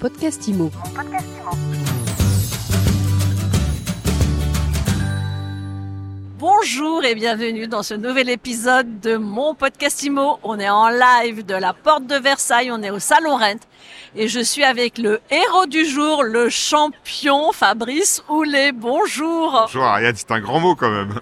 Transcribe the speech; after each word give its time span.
podcast 0.00 0.48
IMO. 0.48 0.70
Bonjour 6.38 7.04
et 7.04 7.14
bienvenue 7.14 7.68
dans 7.68 7.82
ce 7.82 7.92
nouvel 7.92 8.30
épisode 8.30 9.00
de 9.00 9.18
mon 9.18 9.54
podcast 9.54 10.02
IMO. 10.02 10.38
On 10.42 10.58
est 10.58 10.70
en 10.70 10.88
live 10.88 11.44
de 11.44 11.54
la 11.54 11.74
porte 11.74 12.06
de 12.06 12.14
Versailles, 12.14 12.72
on 12.72 12.82
est 12.82 12.88
au 12.88 12.98
Salon 12.98 13.36
Rent 13.36 13.60
et 14.16 14.26
je 14.26 14.40
suis 14.40 14.64
avec 14.64 14.96
le 14.96 15.20
héros 15.30 15.66
du 15.66 15.84
jour, 15.84 16.22
le 16.22 16.48
champion 16.48 17.52
Fabrice 17.52 18.22
Houlet. 18.30 18.72
Bonjour. 18.72 19.52
Bonjour 19.66 19.84
Ariane, 19.84 20.16
c'est 20.16 20.30
un 20.30 20.40
grand 20.40 20.60
mot 20.60 20.74
quand 20.74 20.90
même. 20.90 21.20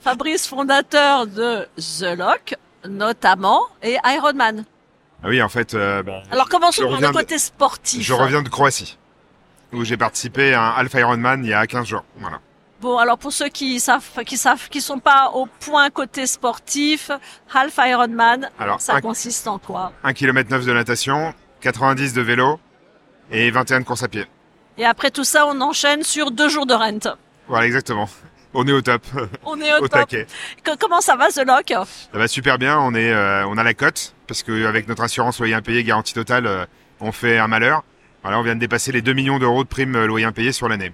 Fabrice, 0.00 0.48
fondateur 0.48 1.28
de 1.28 1.68
The 1.76 2.18
Lock 2.18 2.56
notamment 2.84 3.62
et 3.80 3.96
Ironman. 4.04 4.64
Ah 5.22 5.28
oui, 5.28 5.42
en 5.42 5.48
fait. 5.48 5.74
Euh, 5.74 6.02
bah, 6.02 6.22
Alors 6.30 6.48
commençons 6.48 6.88
par 6.88 7.00
le 7.00 7.06
de- 7.08 7.12
côté 7.12 7.38
sportif. 7.38 8.02
Je 8.02 8.12
reviens 8.12 8.42
de 8.42 8.48
Croatie, 8.48 8.98
où 9.72 9.84
j'ai 9.84 9.96
participé 9.96 10.54
à 10.54 10.62
un 10.62 10.70
Alpha 10.72 11.00
Ironman 11.00 11.44
il 11.44 11.50
y 11.50 11.54
a 11.54 11.66
15 11.66 11.86
jours. 11.86 12.04
Voilà. 12.18 12.38
Bon, 12.80 12.96
alors 12.98 13.18
pour 13.18 13.32
ceux 13.32 13.48
qui 13.48 13.80
savent, 13.80 14.04
qui 14.24 14.36
savent, 14.36 14.68
qui 14.68 14.80
sont 14.80 15.00
pas 15.00 15.30
au 15.34 15.46
point 15.46 15.90
côté 15.90 16.26
sportif, 16.28 17.10
Half 17.52 17.76
Ironman, 17.84 18.48
Alors, 18.60 18.80
ça 18.80 18.94
un- 18.94 19.00
consiste 19.00 19.48
en 19.48 19.58
quoi? 19.58 19.92
1 20.04 20.12
km 20.12 20.48
9 20.50 20.64
de 20.64 20.72
natation, 20.72 21.34
90 21.60 22.12
de 22.12 22.22
vélo 22.22 22.60
et 23.32 23.50
21 23.50 23.80
de 23.80 23.84
course 23.84 24.04
à 24.04 24.08
pied. 24.08 24.26
Et 24.76 24.84
après 24.84 25.10
tout 25.10 25.24
ça, 25.24 25.44
on 25.48 25.60
enchaîne 25.60 26.04
sur 26.04 26.30
deux 26.30 26.48
jours 26.48 26.66
de 26.66 26.74
rent. 26.74 27.16
Voilà, 27.48 27.66
exactement. 27.66 28.08
On 28.60 28.66
est 28.66 28.72
au 28.72 28.80
top, 28.80 29.02
On 29.44 29.60
est 29.60 29.72
au, 29.72 29.76
au 29.84 29.88
top. 29.88 30.08
taquet. 30.08 30.26
Comment 30.80 31.00
ça 31.00 31.14
va, 31.14 31.28
The 31.28 31.46
Lock? 31.46 31.68
Ça 31.68 31.86
va 32.12 32.26
super 32.26 32.58
bien, 32.58 32.76
on 32.80 32.92
est, 32.92 33.12
euh, 33.12 33.46
on 33.46 33.56
a 33.56 33.62
la 33.62 33.72
cote, 33.72 34.16
parce 34.26 34.42
qu'avec 34.42 34.88
notre 34.88 35.04
assurance 35.04 35.38
loyer 35.38 35.54
impayé 35.54 35.84
garantie 35.84 36.12
totale, 36.12 36.48
euh, 36.48 36.66
on 36.98 37.12
fait 37.12 37.38
un 37.38 37.46
malheur. 37.46 37.84
Voilà, 38.24 38.40
on 38.40 38.42
vient 38.42 38.56
de 38.56 38.60
dépasser 38.60 38.90
les 38.90 39.00
2 39.00 39.12
millions 39.12 39.38
d'euros 39.38 39.62
de 39.62 39.68
primes 39.68 39.94
euh, 39.94 40.06
loyer 40.08 40.26
impayé 40.26 40.50
sur 40.50 40.68
l'année. 40.68 40.90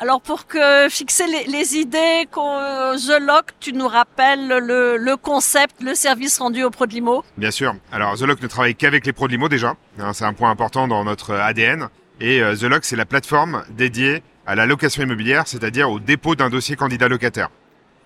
Alors 0.00 0.20
pour 0.20 0.46
que 0.46 0.86
fixer 0.90 1.26
les, 1.28 1.44
les 1.44 1.76
idées, 1.78 2.26
The 2.30 3.18
Lock, 3.22 3.52
tu 3.58 3.72
nous 3.72 3.88
rappelles 3.88 4.46
le, 4.48 4.98
le 4.98 5.16
concept, 5.16 5.82
le 5.82 5.94
service 5.94 6.40
rendu 6.40 6.62
au 6.62 6.68
pro 6.68 6.84
de 6.84 6.92
l'IMO. 6.92 7.24
Bien 7.38 7.50
sûr. 7.50 7.74
Alors 7.90 8.18
The 8.18 8.22
Lock 8.22 8.42
ne 8.42 8.48
travaille 8.48 8.74
qu'avec 8.74 9.06
les 9.06 9.14
pros 9.14 9.28
de 9.28 9.32
l'IMO 9.32 9.48
déjà. 9.48 9.76
Hein, 9.98 10.12
c'est 10.12 10.26
un 10.26 10.34
point 10.34 10.50
important 10.50 10.88
dans 10.88 11.04
notre 11.04 11.32
ADN. 11.36 11.88
Et 12.20 12.40
The 12.40 12.64
Lock, 12.64 12.84
c'est 12.84 12.96
la 12.96 13.06
plateforme 13.06 13.64
dédiée 13.70 14.22
à 14.46 14.54
la 14.54 14.66
location 14.66 15.02
immobilière, 15.02 15.44
c'est-à-dire 15.46 15.90
au 15.90 16.00
dépôt 16.00 16.34
d'un 16.34 16.50
dossier 16.50 16.76
candidat 16.76 17.08
locataire. 17.08 17.48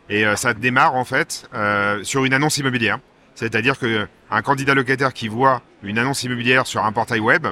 Et 0.08 0.24
euh, 0.26 0.36
ça 0.36 0.54
démarre 0.54 0.94
en 0.94 1.04
fait 1.04 1.48
euh, 1.54 2.02
sur 2.04 2.24
une 2.24 2.32
annonce 2.34 2.58
immobilière. 2.58 2.98
C'est-à-dire 3.34 3.78
que 3.78 3.86
euh, 3.86 4.06
un 4.30 4.42
candidat 4.42 4.74
locataire 4.74 5.12
qui 5.12 5.28
voit 5.28 5.62
une 5.82 5.98
annonce 5.98 6.22
immobilière 6.22 6.66
sur 6.66 6.84
un 6.84 6.92
portail 6.92 7.20
web 7.20 7.46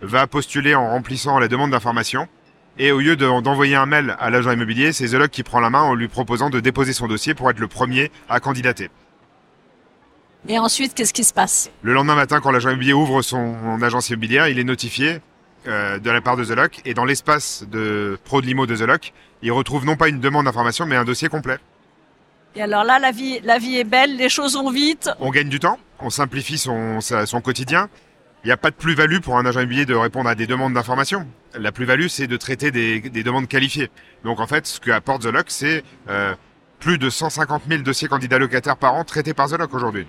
va 0.00 0.26
postuler 0.26 0.74
en 0.74 0.88
remplissant 0.90 1.38
la 1.38 1.48
demande 1.48 1.70
d'information. 1.70 2.28
Et 2.78 2.90
au 2.90 3.00
lieu 3.00 3.16
de- 3.16 3.40
d'envoyer 3.42 3.76
un 3.76 3.86
mail 3.86 4.16
à 4.18 4.30
l'agent 4.30 4.50
immobilier, 4.50 4.92
c'est 4.92 5.06
The 5.08 5.14
Lock 5.14 5.30
qui 5.30 5.42
prend 5.42 5.60
la 5.60 5.68
main 5.70 5.82
en 5.82 5.94
lui 5.94 6.08
proposant 6.08 6.48
de 6.50 6.58
déposer 6.58 6.92
son 6.94 7.06
dossier 7.06 7.34
pour 7.34 7.50
être 7.50 7.58
le 7.60 7.68
premier 7.68 8.10
à 8.28 8.40
candidater. 8.40 8.88
Et 10.48 10.58
ensuite, 10.58 10.94
qu'est-ce 10.94 11.12
qui 11.12 11.22
se 11.22 11.32
passe? 11.34 11.70
Le 11.82 11.92
lendemain 11.92 12.16
matin, 12.16 12.40
quand 12.40 12.50
l'agent 12.50 12.70
immobilier 12.70 12.94
ouvre 12.94 13.22
son 13.22 13.80
agence 13.82 14.08
immobilière, 14.10 14.48
il 14.48 14.58
est 14.58 14.64
notifié 14.64 15.20
euh, 15.66 15.98
de 15.98 16.10
la 16.10 16.20
part 16.20 16.36
de 16.36 16.44
The 16.44 16.50
Lock. 16.50 16.80
Et 16.84 16.94
dans 16.94 17.04
l'espace 17.04 17.64
de 17.70 18.18
pro 18.24 18.40
de 18.40 18.46
limo 18.46 18.66
de 18.66 18.76
The 18.76 18.82
Lock, 18.82 19.12
il 19.42 19.52
retrouve 19.52 19.84
non 19.84 19.96
pas 19.96 20.08
une 20.08 20.20
demande 20.20 20.46
d'information, 20.46 20.86
mais 20.86 20.96
un 20.96 21.04
dossier 21.04 21.28
complet. 21.28 21.58
Et 22.54 22.62
alors 22.62 22.84
là, 22.84 22.98
la 22.98 23.12
vie, 23.12 23.40
la 23.44 23.58
vie 23.58 23.78
est 23.78 23.84
belle, 23.84 24.16
les 24.16 24.28
choses 24.28 24.54
vont 24.54 24.70
vite. 24.70 25.10
On 25.20 25.30
gagne 25.30 25.48
du 25.48 25.58
temps, 25.58 25.78
on 26.00 26.10
simplifie 26.10 26.58
son, 26.58 27.00
quotidien. 27.42 27.88
Il 28.44 28.48
n'y 28.48 28.52
a 28.52 28.56
pas 28.56 28.70
de 28.70 28.76
plus-value 28.76 29.20
pour 29.20 29.38
un 29.38 29.46
agent 29.46 29.60
immobilier 29.60 29.86
de 29.86 29.94
répondre 29.94 30.28
à 30.28 30.34
des 30.34 30.46
demandes 30.46 30.74
d'information. 30.74 31.26
La 31.54 31.72
plus-value, 31.72 32.08
c'est 32.08 32.26
de 32.26 32.36
traiter 32.36 32.70
des, 32.70 33.00
des 33.00 33.22
demandes 33.22 33.48
qualifiées. 33.48 33.90
Donc 34.24 34.40
en 34.40 34.46
fait, 34.46 34.66
ce 34.66 34.80
que 34.80 34.90
apporte 34.90 35.22
The 35.22 35.26
Lock, 35.26 35.46
c'est 35.48 35.84
euh, 36.08 36.34
plus 36.80 36.98
de 36.98 37.08
150 37.08 37.62
000 37.68 37.82
dossiers 37.82 38.08
candidats 38.08 38.38
locataires 38.38 38.76
par 38.76 38.94
an 38.94 39.04
traités 39.04 39.32
par 39.32 39.48
The 39.48 39.58
Lock 39.58 39.72
aujourd'hui. 39.72 40.06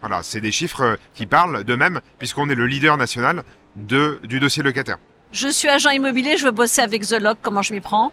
Voilà, 0.00 0.22
c'est 0.22 0.40
des 0.40 0.52
chiffres 0.52 0.82
euh, 0.82 0.96
qui 1.14 1.26
parlent 1.26 1.64
d'eux-mêmes, 1.64 2.00
puisqu'on 2.18 2.50
est 2.50 2.54
le 2.54 2.66
leader 2.66 2.96
national 2.96 3.44
de, 3.76 4.18
du 4.24 4.40
dossier 4.40 4.62
locataire. 4.62 4.98
Je 5.32 5.48
suis 5.48 5.68
agent 5.68 5.90
immobilier, 5.90 6.36
je 6.36 6.44
veux 6.44 6.50
bosser 6.50 6.80
avec 6.82 7.06
The 7.06 7.20
Lock, 7.20 7.38
comment 7.42 7.62
je 7.62 7.72
m'y 7.72 7.80
prends? 7.80 8.12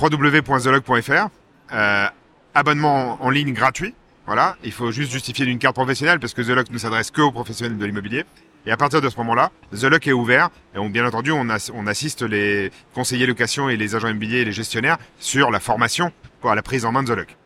www.thelog.fr, 0.00 1.28
euh, 1.72 2.06
abonnement 2.54 3.18
en 3.22 3.30
ligne 3.30 3.52
gratuit. 3.52 3.94
Voilà, 4.26 4.56
il 4.64 4.72
faut 4.72 4.90
juste 4.90 5.12
justifier 5.12 5.44
d'une 5.44 5.58
carte 5.58 5.74
professionnelle 5.74 6.18
parce 6.18 6.32
que 6.34 6.42
The 6.42 6.48
Lock 6.48 6.70
ne 6.70 6.78
s'adresse 6.78 7.10
que 7.10 7.20
aux 7.20 7.30
professionnels 7.32 7.76
de 7.76 7.84
l'immobilier. 7.84 8.24
Et 8.66 8.72
à 8.72 8.76
partir 8.78 9.02
de 9.02 9.08
ce 9.10 9.16
moment-là, 9.18 9.50
The 9.78 9.84
Lock 9.84 10.06
est 10.06 10.12
ouvert 10.12 10.48
et 10.74 10.78
on, 10.78 10.88
bien 10.88 11.06
entendu, 11.06 11.30
on, 11.32 11.44
ass- 11.50 11.70
on 11.74 11.86
assiste 11.86 12.22
les 12.22 12.70
conseillers 12.94 13.26
location 13.26 13.68
et 13.68 13.76
les 13.76 13.94
agents 13.94 14.08
immobiliers 14.08 14.38
et 14.40 14.44
les 14.46 14.52
gestionnaires 14.52 14.96
sur 15.18 15.50
la 15.50 15.60
formation 15.60 16.10
pour 16.40 16.54
la 16.54 16.62
prise 16.62 16.86
en 16.86 16.92
main 16.92 17.02
de 17.02 17.12
The 17.12 17.16
Lock. 17.18 17.36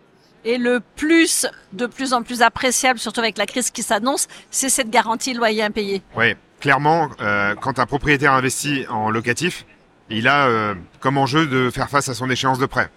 Et 0.44 0.56
le 0.56 0.80
plus, 0.94 1.46
de 1.72 1.86
plus 1.86 2.12
en 2.12 2.22
plus 2.22 2.42
appréciable, 2.42 3.00
surtout 3.00 3.18
avec 3.20 3.36
la 3.38 3.46
crise 3.46 3.72
qui 3.72 3.82
s'annonce, 3.82 4.28
c'est 4.52 4.68
cette 4.68 4.88
garantie 4.90 5.34
loyer 5.34 5.64
impayé. 5.64 6.00
Oui, 6.16 6.34
clairement, 6.60 7.10
euh, 7.20 7.54
quand 7.54 7.78
un 7.78 7.86
propriétaire 7.86 8.32
investit 8.32 8.86
en 8.88 9.10
locatif, 9.10 9.64
il 10.10 10.28
a 10.28 10.46
euh, 10.46 10.74
comme 11.00 11.18
enjeu 11.18 11.46
de 11.46 11.70
faire 11.70 11.88
face 11.88 12.08
à 12.08 12.14
son 12.14 12.30
échéance 12.30 12.58
de 12.58 12.66
prêt. 12.66 12.90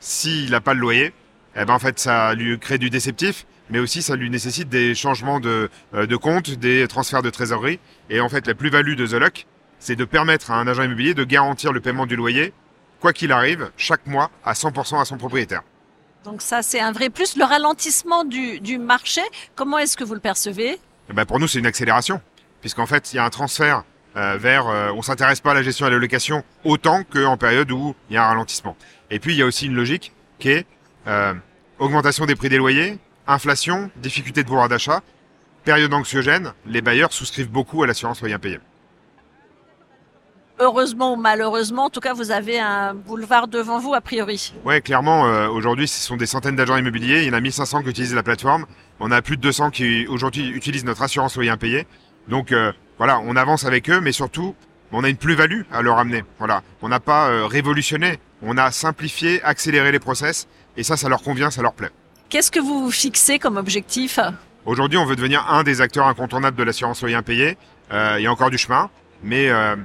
S'il 0.00 0.50
n'a 0.50 0.60
pas 0.60 0.74
le 0.74 0.80
loyer, 0.80 1.12
eh 1.56 1.64
ben 1.64 1.74
en 1.74 1.78
fait 1.78 1.98
ça 1.98 2.34
lui 2.34 2.58
crée 2.58 2.78
du 2.78 2.90
déceptif, 2.90 3.46
mais 3.70 3.78
aussi 3.78 4.02
ça 4.02 4.16
lui 4.16 4.30
nécessite 4.30 4.68
des 4.68 4.94
changements 4.94 5.40
de, 5.40 5.70
euh, 5.94 6.06
de 6.06 6.16
compte, 6.16 6.50
des 6.50 6.86
transferts 6.88 7.22
de 7.22 7.30
trésorerie. 7.30 7.80
Et 8.10 8.20
en 8.20 8.28
fait, 8.28 8.46
la 8.46 8.54
plus-value 8.54 8.94
de 8.94 9.06
The 9.06 9.14
Lock, 9.14 9.46
c'est 9.78 9.96
de 9.96 10.04
permettre 10.04 10.50
à 10.50 10.56
un 10.56 10.66
agent 10.66 10.82
immobilier 10.82 11.14
de 11.14 11.24
garantir 11.24 11.72
le 11.72 11.80
paiement 11.80 12.06
du 12.06 12.16
loyer, 12.16 12.52
quoi 13.00 13.12
qu'il 13.12 13.32
arrive, 13.32 13.70
chaque 13.76 14.06
mois 14.06 14.30
à 14.44 14.52
100% 14.52 15.00
à 15.00 15.04
son 15.04 15.16
propriétaire. 15.18 15.62
Donc 16.24 16.42
ça, 16.42 16.62
c'est 16.62 16.80
un 16.80 16.92
vrai 16.92 17.10
plus. 17.10 17.36
Le 17.36 17.44
ralentissement 17.44 18.24
du, 18.24 18.60
du 18.60 18.78
marché, 18.78 19.22
comment 19.54 19.78
est-ce 19.78 19.96
que 19.96 20.04
vous 20.04 20.14
le 20.14 20.20
percevez? 20.20 20.78
Eh 21.10 21.12
ben 21.12 21.24
pour 21.24 21.38
nous, 21.38 21.48
c'est 21.48 21.58
une 21.58 21.66
accélération, 21.66 22.20
puisqu'en 22.60 22.86
fait, 22.86 23.12
il 23.12 23.16
y 23.16 23.18
a 23.18 23.24
un 23.24 23.30
transfert 23.30 23.84
euh, 24.16 24.36
vers, 24.38 24.68
euh, 24.68 24.90
on 24.94 25.02
s'intéresse 25.02 25.40
pas 25.40 25.52
à 25.52 25.54
la 25.54 25.62
gestion 25.62 25.86
et 25.86 25.88
à 25.88 25.92
la 25.92 25.98
location 25.98 26.42
autant 26.64 27.02
qu'en 27.04 27.36
période 27.36 27.70
où 27.70 27.94
il 28.10 28.14
y 28.14 28.16
a 28.16 28.24
un 28.24 28.28
ralentissement. 28.28 28.76
Et 29.10 29.18
puis, 29.18 29.34
il 29.34 29.38
y 29.38 29.42
a 29.42 29.46
aussi 29.46 29.66
une 29.66 29.74
logique 29.74 30.12
qui 30.38 30.50
est 30.50 30.66
euh, 31.06 31.34
augmentation 31.78 32.26
des 32.26 32.34
prix 32.34 32.48
des 32.48 32.58
loyers, 32.58 32.98
inflation, 33.26 33.90
difficulté 33.96 34.42
de 34.42 34.48
pouvoir 34.48 34.68
d'achat, 34.68 35.02
période 35.64 35.92
anxiogène, 35.92 36.52
les 36.66 36.80
bailleurs 36.80 37.12
souscrivent 37.12 37.50
beaucoup 37.50 37.82
à 37.82 37.86
l'assurance 37.86 38.20
loyer 38.20 38.34
impayé. 38.34 38.58
Heureusement 40.60 41.12
ou 41.12 41.16
malheureusement, 41.16 41.84
en 41.84 41.90
tout 41.90 42.00
cas, 42.00 42.14
vous 42.14 42.32
avez 42.32 42.58
un 42.58 42.92
boulevard 42.92 43.46
devant 43.46 43.78
vous, 43.78 43.94
a 43.94 44.00
priori. 44.00 44.52
Ouais, 44.64 44.80
clairement, 44.80 45.26
euh, 45.26 45.48
aujourd'hui, 45.48 45.86
ce 45.86 46.00
sont 46.00 46.16
des 46.16 46.26
centaines 46.26 46.56
d'agents 46.56 46.76
immobiliers. 46.76 47.22
Il 47.22 47.28
y 47.28 47.30
en 47.30 47.34
a 47.34 47.40
1500 47.40 47.82
qui 47.82 47.90
utilisent 47.90 48.14
la 48.14 48.24
plateforme. 48.24 48.66
On 48.98 49.12
a 49.12 49.22
plus 49.22 49.36
de 49.36 49.42
200 49.42 49.70
qui 49.70 50.06
aujourd'hui 50.08 50.48
utilisent 50.48 50.84
notre 50.84 51.02
assurance 51.02 51.36
loyer 51.36 51.50
impayé. 51.50 51.86
Donc 52.28 52.52
euh, 52.52 52.72
voilà, 52.98 53.20
on 53.20 53.36
avance 53.36 53.64
avec 53.64 53.88
eux, 53.90 54.00
mais 54.00 54.12
surtout, 54.12 54.54
on 54.92 55.04
a 55.04 55.08
une 55.08 55.16
plus-value 55.16 55.62
à 55.72 55.82
leur 55.82 55.98
amener. 55.98 56.24
Voilà, 56.38 56.62
on 56.82 56.88
n'a 56.88 57.00
pas 57.00 57.28
euh, 57.28 57.46
révolutionné, 57.46 58.18
on 58.42 58.56
a 58.56 58.70
simplifié, 58.70 59.42
accéléré 59.42 59.92
les 59.92 59.98
process, 59.98 60.46
et 60.76 60.82
ça, 60.82 60.96
ça 60.96 61.08
leur 61.08 61.22
convient, 61.22 61.50
ça 61.50 61.62
leur 61.62 61.72
plaît. 61.72 61.90
Qu'est-ce 62.28 62.50
que 62.50 62.60
vous 62.60 62.84
vous 62.84 62.90
fixez 62.90 63.38
comme 63.38 63.56
objectif? 63.56 64.20
Aujourd'hui, 64.66 64.98
on 64.98 65.06
veut 65.06 65.16
devenir 65.16 65.46
un 65.50 65.62
des 65.62 65.80
acteurs 65.80 66.06
incontournables 66.06 66.56
de 66.56 66.62
l'assurance 66.62 67.00
loyer 67.00 67.16
impayé. 67.16 67.56
Euh, 67.90 68.16
il 68.18 68.24
y 68.24 68.26
a 68.26 68.32
encore 68.32 68.50
du 68.50 68.58
chemin, 68.58 68.90
mais 69.22 69.48
euh, 69.48 69.76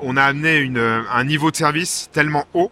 on 0.00 0.16
a 0.16 0.22
amené 0.22 0.58
une, 0.58 0.78
un 0.78 1.24
niveau 1.24 1.50
de 1.50 1.56
service 1.56 2.08
tellement 2.12 2.44
haut 2.54 2.70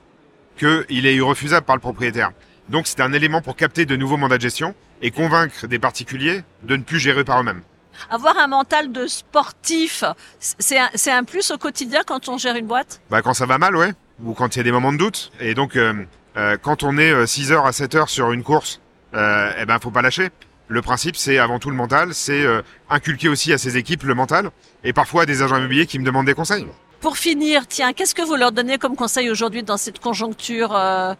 qu'il 0.56 1.06
est 1.06 1.15
irrefusable 1.16 1.66
par 1.66 1.75
le 1.75 1.81
propriétaire. 1.81 2.31
Donc 2.69 2.87
c'est 2.87 3.00
un 3.00 3.12
élément 3.12 3.41
pour 3.41 3.56
capter 3.56 3.84
de 3.84 3.97
nouveaux 3.97 4.16
mandats 4.16 4.37
de 4.37 4.42
gestion 4.42 4.75
et 5.03 5.10
convaincre 5.10 5.66
des 5.66 5.81
particuliers 5.81 6.42
de 6.62 6.77
ne 6.77 6.82
plus 6.82 7.00
gérer 7.00 7.25
par 7.25 7.41
eux-mêmes. 7.41 7.62
Avoir 8.09 8.38
un 8.38 8.47
mental 8.47 8.93
de 8.93 9.06
sportif, 9.06 10.05
c'est 10.38 10.78
un, 10.78 10.88
un 11.19 11.25
plus 11.25 11.50
au 11.50 11.59
quotidien 11.59 12.00
quand 12.06 12.28
on 12.28 12.38
gère 12.38 12.57
une 12.57 12.66
boîte? 12.66 13.01
Bah, 13.10 13.22
quand 13.22 13.34
ça 13.34 13.47
va 13.47 13.59
mal, 13.59 13.77
ouais, 13.77 13.92
ou 14.25 14.33
quand 14.33 14.54
il 14.54 14.59
y 14.59 14.60
a 14.60 14.65
des 14.65 14.72
moments 14.72 14.92
de 14.92 14.98
doute. 14.98 15.33
Et 15.41 15.54
donc, 15.54 15.77
euh, 15.77 15.92
euh, 16.36 16.57
quand 16.60 16.83
on 16.83 16.97
est 16.98 17.27
6 17.27 17.53
heures 17.53 17.66
à 17.66 17.72
7 17.72 17.95
heures 17.95 18.09
sur 18.09 18.33
une 18.33 18.42
course, 18.42 18.80
euh, 19.15 19.53
eh 19.59 19.65
ben, 19.66 19.78
faut 19.78 19.91
pas 19.91 20.03
lâcher. 20.03 20.30
Le 20.69 20.83
principe, 20.83 21.16
c'est 21.16 21.39
avant 21.39 21.59
tout 21.59 21.71
le 21.71 21.77
mental, 21.77 22.15
c'est 22.15 22.45
euh, 22.45 22.63
inculquer 22.89 23.28
aussi 23.28 23.53
à 23.53 23.59
ses 23.59 23.77
équipes 23.77 24.04
le 24.04 24.15
mental, 24.15 24.51
et 24.84 24.92
parfois 24.92 25.22
à 25.22 25.27
des 25.27 25.42
agents 25.42 25.57
immobiliers 25.57 25.86
qui 25.86 25.98
me 25.98 26.04
demandent 26.04 26.27
des 26.27 26.34
conseils. 26.34 26.66
Pour 27.01 27.16
finir, 27.16 27.66
tiens, 27.66 27.92
qu'est-ce 27.92 28.15
que 28.15 28.22
vous 28.22 28.36
leur 28.36 28.53
donnez 28.53 28.78
comme 28.78 28.95
conseil 28.95 29.30
aujourd'hui 29.30 29.65
dans 29.65 29.77
cette 29.77 29.98
conjoncture 29.98 30.77
euh, 30.77 31.15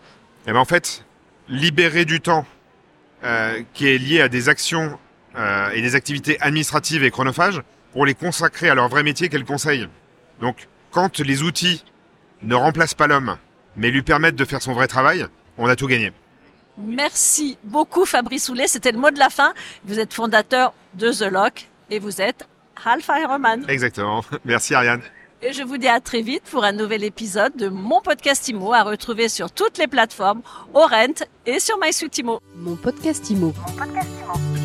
Eh 0.47 0.53
ben, 0.53 0.59
en 0.59 0.65
fait, 0.65 1.05
libérer 1.49 2.05
du 2.05 2.21
temps 2.21 2.47
euh, 3.25 3.61
qui 3.75 3.89
est 3.89 3.99
lié 3.99 4.21
à 4.21 4.29
des 4.29 4.49
actions 4.49 4.99
euh, 5.37 5.71
et 5.71 5.83
des 5.83 5.95
activités 5.95 6.41
administratives 6.41 7.05
et 7.05 7.11
chronophages 7.11 7.63
pour 7.93 8.07
les 8.07 8.15
consacrer 8.15 8.69
à 8.69 8.75
leur 8.75 8.89
vrai 8.89 9.03
métier 9.03 9.29
qu'est 9.29 9.39
le 9.39 9.45
conseil. 9.45 9.89
Donc, 10.41 10.69
quand 10.91 11.21
les 11.21 11.43
outils 11.43 11.85
ne 12.43 12.55
remplacent 12.55 12.95
pas 12.95 13.07
l'homme, 13.07 13.37
mais 13.77 13.91
lui 13.91 14.03
permettent 14.03 14.37
de 14.37 14.45
faire 14.45 14.63
son 14.63 14.73
vrai 14.73 14.87
travail, 14.87 15.27
on 15.59 15.67
a 15.67 15.77
tout 15.77 15.87
gagné. 15.87 16.13
Merci 16.79 17.59
beaucoup 17.65 18.05
Fabrice 18.05 18.49
Houlet, 18.49 18.67
c'était 18.67 18.93
le 18.93 18.99
mot 18.99 19.11
de 19.11 19.19
la 19.19 19.29
fin. 19.29 19.53
Vous 19.85 19.99
êtes 19.99 20.15
fondateur 20.15 20.73
de 20.95 21.13
The 21.13 21.31
Lock 21.31 21.69
et 21.91 21.99
vous 21.99 22.21
êtes 22.21 22.49
Half 22.85 23.11
Ironman. 23.23 23.65
Exactement. 23.69 24.25
Merci 24.45 24.75
Ariane. 24.75 25.03
Et 25.43 25.53
je 25.53 25.63
vous 25.63 25.79
dis 25.79 25.89
à 25.89 26.01
très 26.01 26.21
vite 26.21 26.43
pour 26.51 26.65
un 26.65 26.73
nouvel 26.73 27.03
épisode 27.03 27.57
de 27.57 27.69
mon 27.69 28.01
podcast 28.03 28.47
IMO 28.49 28.75
à 28.75 28.83
retrouver 28.83 29.29
sur 29.29 29.51
toutes 29.51 29.79
les 29.79 29.87
plateformes, 29.87 30.43
au 30.75 30.81
Rent 30.81 31.25
et 31.47 31.61
sur 31.61 31.79
MySuite 31.79 32.19
IMO. 32.19 32.41
Mon 32.57 32.77
podcast 32.77 33.31
IMO. 33.31 33.55
Mon 33.67 33.73
podcast 33.73 34.09
IMO. 34.21 34.60